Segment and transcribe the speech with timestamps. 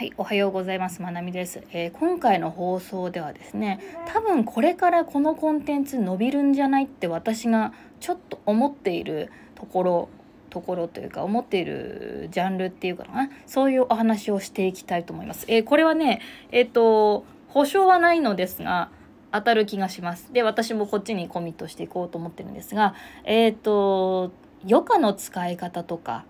[0.00, 1.02] はい、おはようございます。
[1.02, 10.08] まなみです、えー、今回の放送ではですね、多分これからこのコンテンツ伸びるんじゃないって私がちょっと思っているところ
[10.48, 15.44] ところというか思っているジャンルっていうかなそういうお話をしていきたいと思います。
[15.48, 18.88] えー、これはねえっ、ー、と保証はないのですが
[19.32, 20.32] 当たる気がします。
[20.32, 22.94] で私もこっちにコミットしていこうと思ってるんですが
[23.24, 24.32] えっ、と
[24.66, 26.24] 余暇の使い方とか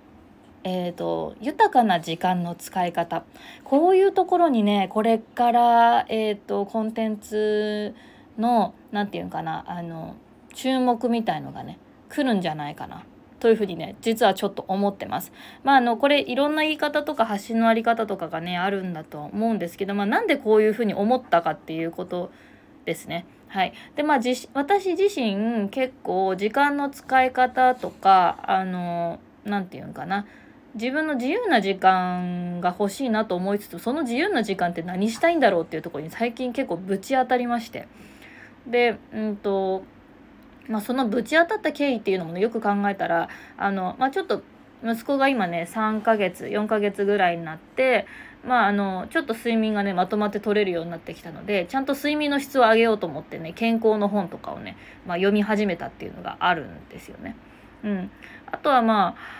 [0.62, 3.24] えーと、豊かな時間の使い方
[3.64, 7.94] こういうところにねこれから、えーと、コンテンツ
[8.38, 10.16] の何て言うかなあの
[10.54, 11.78] 注目みたいのがね
[12.08, 13.04] 来るんじゃないかな
[13.38, 15.32] というふうにね実はちょっと思ってます。
[15.64, 22.30] まああのこれいろんな言い方とか発信のあり方とかがねあるんだと思うんですけど、まあ、なんでこういうふうに思ったかっていうこと
[22.84, 23.24] ですね。
[23.48, 24.20] はい、でまあ
[24.54, 30.26] 私自身結構時間の使い方とかあの何て言うんかな
[30.74, 37.88] 自分の自由な時間が欲しいなと思いつつその自由な時間って何したいんだろうっていうところに最近結構ぶち当たりまして
[38.66, 39.82] でうんと
[40.68, 44.42] まあそのぶち当たった経緯っていうのもねよく考えたらあの、まあ、ちょっと
[44.84, 48.06] 息子が今ね3ヶ月4ヶ月ぐらいになって
[48.46, 57.36] まああのちょっと睡眠がねまとまって取れるようになってきたのでちゃんと睡眠の質を上げようと思ってね健康の本とかをね、まあ、読み始めたっていうのがあるんですよね。
[57.82, 58.10] うん、
[58.46, 59.39] あとはまあ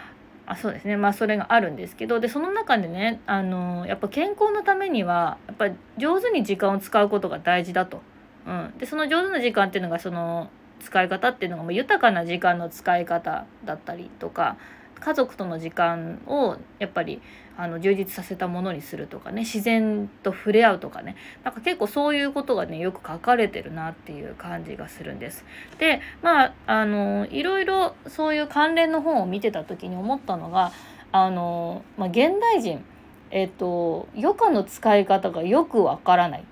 [0.50, 8.02] あそうですねまあそれがあるんですけどでその中でねあのやっぱ健康のためにはやっぱ上手に時間を使うことが大事だと。
[8.46, 14.56] うん、でその上手な時間っていうのがその使い方っていうのがもう豊かな時間の使い方だったりとか
[15.00, 17.20] 家族との時間をやっぱり
[17.56, 25.44] あの充実させたものにするとかね自然と触れ合うとかねなんか結構そういうことがねよく書かれてるなっていう感じがするんです。
[25.78, 30.72] でまああのいろいろそういう関連の本を見てた時に思ったのが
[31.12, 32.82] あの、まあ、現代人
[33.30, 36.44] えっと余暇の使い方がよくわからないっ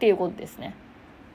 [0.00, 0.74] ていうことですね。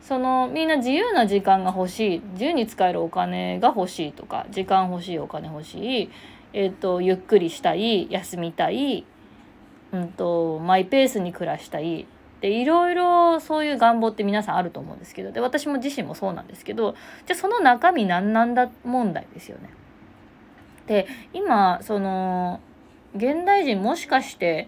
[0.01, 6.11] そのみんな自由な時間が欲しい自由に使えるお金が欲しいとか時間欲しいお金欲しい
[6.53, 9.05] えーと、ゆっくりしたい休みたい、
[9.91, 12.07] うんと、マイペースに暮らしたい
[12.43, 16.93] でいろいろそういう願望って皆さんあると思うんですけどで私も自身もそうなんですけど
[17.25, 19.69] じゃあその中身何なんだ問題ですよね。
[20.85, 22.59] で今その
[23.15, 24.67] 現代人もしかして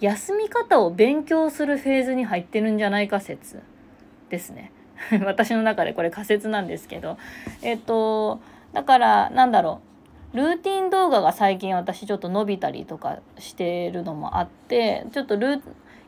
[0.00, 3.62] 休み方を勉強するフェーズに入ってるんじゃないか説
[4.28, 4.70] ですね。
[5.24, 7.16] 私の中でこれ仮説なんですけど
[7.62, 8.40] えっと
[8.74, 9.89] だからなんだろう
[10.32, 15.60] ルーティン動画が最近私ちょっと伸びたりとかしてるのもあってちょっとル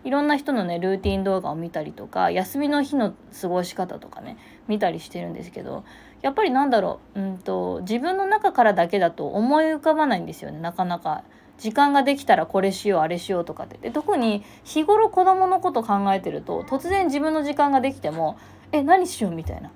[0.04, 4.36] いろんな人のねルーティン動画を見たりとか休みの日の過ごし方とかね
[4.68, 5.84] 見たりしてるんですけど
[6.22, 11.24] やっぱりなんだろう、うんと、自分の中からだけだと思い浮かばないんですよねなかなか。
[11.58, 18.36] 時間ができたらこれしようあれしようとかってで特に日頃子供のこと考えてると突然自分の時間ができても
[18.72, 19.70] え何しようみたいな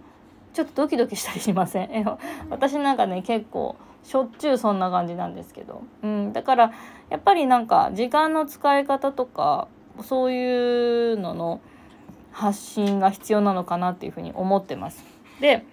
[0.57, 1.91] ちょっとドキドキしたりしません？
[2.49, 6.73] 私なんかね結構しょっちゅうそんな感じなんですけど、うん、だから
[7.11, 9.69] やっぱりなんか時間の使い方とか
[10.01, 11.61] そういうのの
[12.33, 15.05] 発信が必要なのかなっていうふうに思ってます。
[15.41, 15.65] で、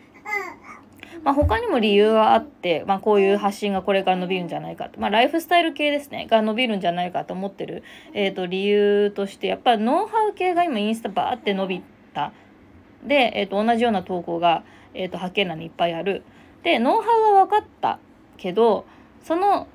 [1.24, 6.28] まあ、他にも理由はあって、まあ、こういう発信がこれから伸びるんじゃないかと、まあ、ライフスタイル系ですね。
[6.30, 7.84] が伸びるんじゃないかと思ってる、
[8.14, 11.84] えー、と理由としてやっぱノウハウ系が今インスタバーって伸び
[12.14, 12.34] た
[13.06, 16.24] で、えー、と同じような投稿が、えー、と派遣欄にいっぱいある。
[16.64, 18.00] でノウハウは分かった
[18.38, 18.86] けど
[19.22, 19.68] その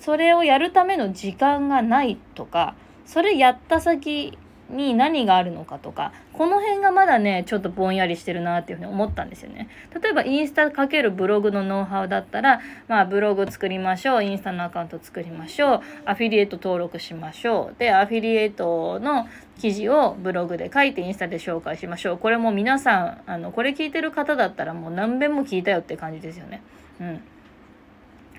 [0.00, 2.74] それをやるための時間がないとか
[3.06, 4.36] それやった先
[4.70, 9.68] に何があるのかとかこの辺がまだねちょっとぼんやりしてるなっていうふうに思ったんですよね。
[10.00, 19.26] 例えばインスタかけるブログのノウハウだったらまあブログ作りましょうインスタのアカウント作りましょうアフィリエイト登録しましょうでアフィリエイトの
[19.58, 22.18] 記事をブログで書いてインスタで紹介しましょう。
[22.18, 26.62] これも皆さんあのこれ聞いてる方だったらもう何遍も聞いたよって感じですよね。
[27.00, 27.20] うん。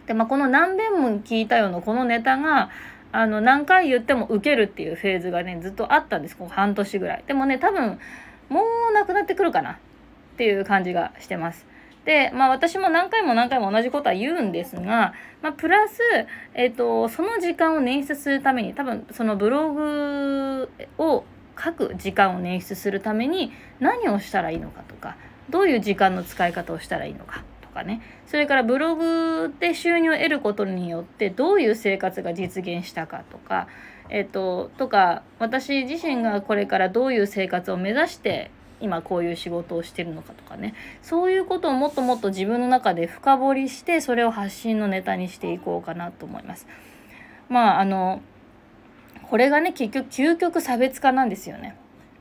[0.10, 2.70] で、まあ、この何遍も聞いたよのこのネタが
[3.12, 7.24] あの何回言っても受けるっていうフェーズがねずっとあったんですここ半年ぐらい。
[7.28, 8.00] でもね多分
[8.50, 9.78] もうなくなってくるかなっ
[10.38, 11.66] ていう感じがしてます。
[12.06, 16.00] でまあ私も何回も何回も同じことは言うんですが、まあ、プラス、
[16.54, 21.24] えーと、その時間を捻出するために多分そのブログを
[21.62, 25.18] 書く時間を捻出するために何をしたらいいのかとか
[25.50, 27.44] どういう時間の使い方をしたらいいのか。
[27.80, 33.68] かねそれからブログで収入を得ることによってどういう生活が実現したかとか
[34.10, 46.68] えっととか私自身がこれからどういう生活を目指して今こういう仕事をしてるのかとかねそういうことをもっともっと自分の中で深掘りしてそれを発信のネタにしていこうかなと思います。
[47.50, 48.22] まああの
[49.30, 51.76] これがね結局究極差別化なんですよね。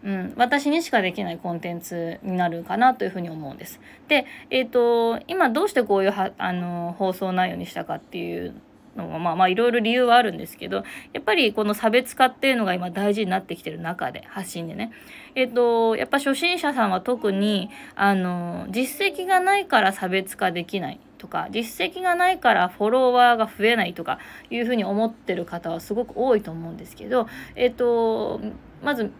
[0.04, 3.80] うん、私にしかできないコンテンツになるかなというふうに思うんです。
[4.06, 8.54] で、えーと、今どうしてこういうはあの放送内容にしたかっていう
[8.98, 14.92] のはまあまあいろいろ理由はあるんですけどやっぱりこの差別化っていうのが今大事になってきてる中で発信でね
[15.34, 24.18] えっ、ー、とやっぱ初心者さんは特にあの実績がないから差別化できないとか実績がないからフォロワーが増えないとか
[24.50, 28.40] いうふうに思ってる方はすごく多いと思うんですけどえっ、ー、と
[28.82, 29.10] まず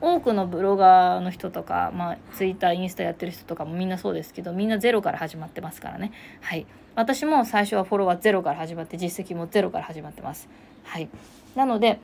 [0.00, 6.12] 多くのブロガーの人とか、まあ、ツイッターインスタやってる人とかもみんなそうですけどみんなゼロから始まってますからね。
[6.40, 6.66] はい。
[6.94, 10.48] 私も最初はフォロワーゼロから始まって実績もゼロから始まってます。
[10.84, 11.08] はい。
[11.54, 12.00] なので、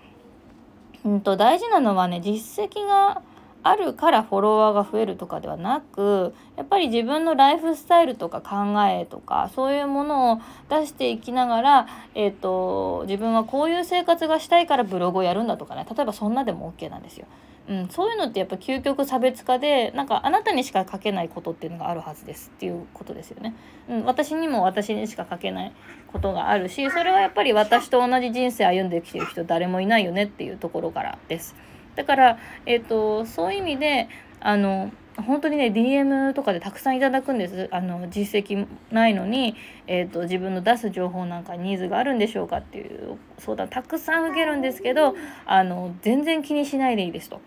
[1.04, 3.22] うんと、大事なのはね実績が
[3.62, 17.26] あるからフォロワーが増えるとかではなくやっぱり自分のライフスタイルとか考えとかそういうものを出していきながら、えーと自分はこういう生活がしたいからブログをやるんだとかね例えばそんなでも OK なんですよ。
[17.68, 23.54] うん、そういうのってやっぱ究極差別化でなんかあなたにしか書けないことっていうのがあるはずですっていうことですよね。
[23.88, 25.72] うん、私にも私にしか書けない
[26.12, 31.54] ことがあるしそれはやっぱり私と同じ人生歩んできてる人誰もいないよねっていうところからです。
[31.96, 34.08] だから、えーと、そういう意味で
[34.40, 39.54] あの本当にね DM とかでたくさんいただくんですあの実績ないのに、
[39.86, 47.40] えーと、自分の出す情報なんかニーズがあるんでしょうかっていう相談たくさん受けるんですけどあの全然気にしないでいいですと。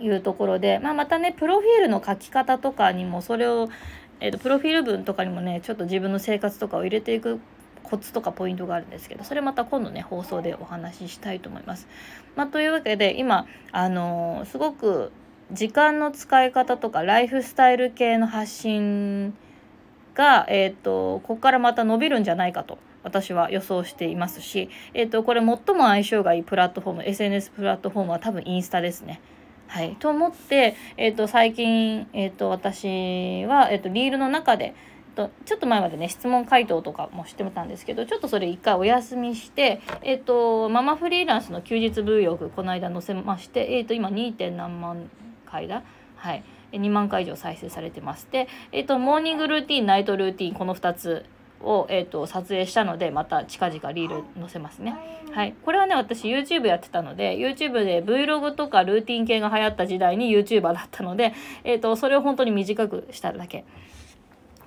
[0.00, 3.68] いうところで、まあ、またねプロフィールの書き方とかにもそれを、
[4.20, 7.38] えーと、プロフィール文とかにもねちょっと自分の生活とかを入れていく
[7.90, 11.88] コツとかポイントがあるんですけどそれまた今度ね放送でお話ししたいと思います。
[12.36, 15.12] まあ、というわけで今あの、すごく
[15.52, 19.34] 時間の使い方とかライフスタイル系の発信
[20.14, 29.20] が、えーと、ここからまた伸びるんじゃないかと私は予想していますし、えーとこれ最も相性がいいプラットフォーム SNS プラットフォームは多分インスタですね。
[29.70, 34.74] はい、と思って、えーと、最近、えーと、私は、えーと、リールの中で
[35.10, 44.34] とちょっと前までね質問回答とかもしてたんですけどちょっとそれ一回お休みして、えー、とママフリーランスの休日ブーこの間載せまして、えー、と今 2.
[44.34, 45.10] 点何万
[45.46, 45.82] 回だ？
[46.16, 51.24] はい2万回以上再生されてまして、えー、とモーニングルーティンナイトルーティンこの2つ
[51.62, 54.94] を、えーと、撮影したのでまた近々リール載せますね。
[55.32, 61.34] はい、これはね私 YouTube やってたので YouTube で Vlog とかルーティン系が流行った時代に YouTuber だったので、
[61.64, 63.64] えーと、それを本当に短くしただけ。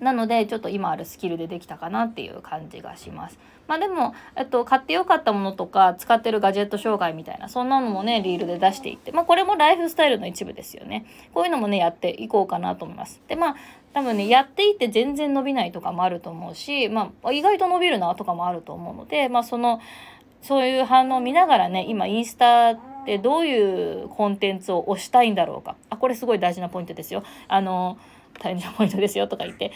[0.03, 3.39] なのでちょっと今あるスキルでできたかなっていう感じがします。
[3.67, 11.05] まあでも、えっと、買ってよかったものとか使ってるガジェット障害みたいなそんなのもねリールで出していってまあこれもライフスタイルの一部ですよね。
[11.33, 13.21] こういうのもねやっていこうかなと思います。
[13.27, 13.55] でまあ
[13.93, 19.79] 多分ねやっていって全然伸びないとかもあると思うし、まあ、意外と伸びるなとかもあると思うので、まあ、その
[20.41, 27.23] そういう反応を見ながらね今インスタってどういうコンテンツを推したいんだろうかあこれすごい大事なポイントですよ。
[27.47, 27.97] あの
[28.39, 29.71] 大事なポイントですよとか言って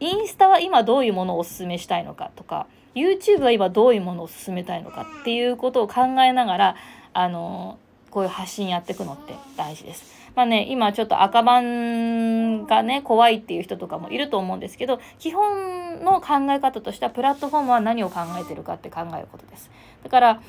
[0.00, 6.76] インスタは今どういうものをおすすめしたいのかとか YouTube は今どういうものを勧めたいのかっていうことを考えながら
[7.12, 7.78] あの
[8.10, 10.18] こういう発信やっていくのって大事です。
[10.34, 19.68] まあね、今ちょっと赤番がね、怖いっていう人とかもいると思うんですけど、基本の考え方としては、プラットフォームは何を考えてるかって考えることです。
[20.04, 20.40] だから、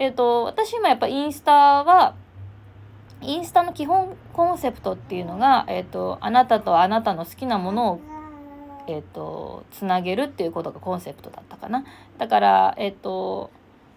[0.00, 2.14] えっ、ー、と、私今やっぱインスタは、
[3.22, 8.00] インスタの基本コンセプトっていうのが、え、ー、と、あなたとあなたの好きなものを
[8.88, 11.84] え、ー、と、つなげるっていうことがコンセプトだったかな。
[12.18, 13.50] だから、えっ、と、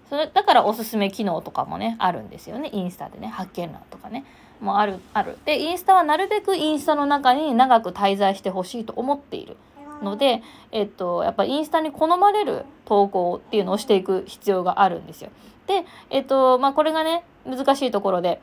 [0.09, 4.25] それだからおすすめ機能とかもねあるんですよねインスタでね発見欄とかね
[4.59, 9.55] もあるあるでインスタはなるべくインスタの中に長く滞在してほしいと思っている
[10.01, 15.29] ので、えっと、やっぱインスタに好まれる投稿っていうのをしていく必要があるんですよ。
[15.67, 18.41] で、えっとまあ、これがね難しいところで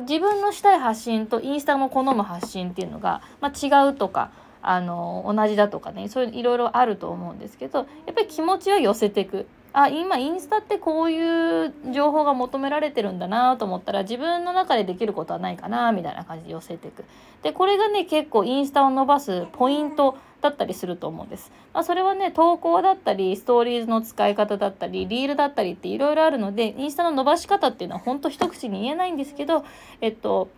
[0.00, 4.30] 自分のしたい発信とインスタも好む発信っていうのが、まあ、違うとか
[4.62, 9.46] あの同じだとかねそういういろいろあると思うんですけどやっぱり気持ちは寄せていく。
[9.74, 17.04] あ今インスタってこういう情報が求められてるんだなと思ったら自分の中でできることはないかなみたいな感じで寄せていく。
[17.42, 29.64] でこれがね結構インスタを伸ばすポイントだったりすると思うんです、まあ、それはね投稿だったりストーリーズの使い方だったりリールだったりっていろいろあるのでインスタの伸ばし方っていうのはほんと一口に言えないんですけど
[30.00, 30.48] えっと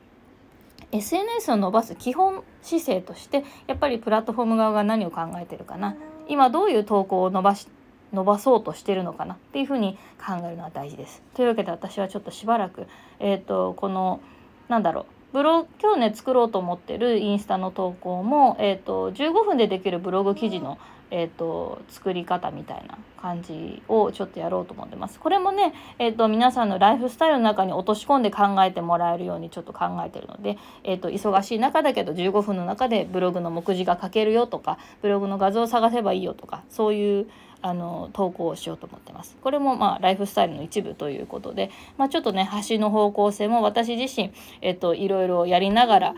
[0.92, 5.96] SNS を伸ばす基本姿勢としてやっぱりプラットフォーム側が何を考えてるかな
[6.28, 7.68] 今どういう投稿を伸ばし
[8.12, 11.22] 伸ばそうとしてるのかなっていうふうに考えるのは大事です。
[11.34, 12.88] というわけで私はちょっとしばらく、
[13.20, 14.20] えーと、この
[14.68, 20.78] なんだろうブログ今日ね作ろうと思ってるインスタの投稿も、えーと、15分でできるブログ記事の、
[21.10, 25.18] えーと、作り方みたいな感じをちょっとやろうと思ってます。
[25.20, 37.26] これもね、えーと、皆さんのライフスタイルの中に落とし込んで考えてもらえるようにちょっと考えてるので、えーと、忙しい中だけど15分の中でブログの目次が書けるよとかブログの画像を探せばいいよとかそういう
[37.62, 39.36] あの投稿をしようと思ってます。
[39.42, 46.14] これもまあライフスタイルの一部ということで、まあ、ちょっとね橋の方向性も私自身、えっと、いろいろやりながら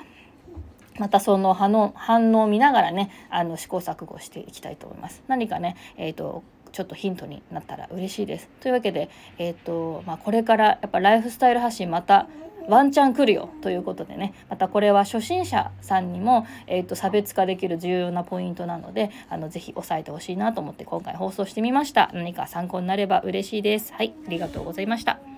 [0.99, 5.23] またその反応反応を見ながらねあの試行錯誤していきたいと思います。
[5.29, 8.49] 何かね、えーと、ちょっとヒントになったら嬉しいです。
[8.61, 12.29] というわけで、えーとまあ、これからやっぱライフスタイル発信また
[12.69, 25.32] ワンチャン来るよということでねまたこれは初心者さんにも、えーと、差別化できる重要なポイントなのであのぜひ押さえてほしいなと思って今回放送してみました何か参考になれば嬉しいですはいありがとうございました